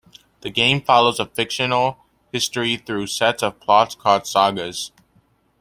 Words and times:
The 0.39 0.49
game 0.49 0.81
follows 0.81 1.19
a 1.19 1.27
fictional 1.27 1.99
history 2.31 2.75
through 2.75 3.05
sets 3.05 3.43
of 3.43 3.59
plots 3.59 3.93
called 3.93 4.25
"Sagas". 4.25 4.91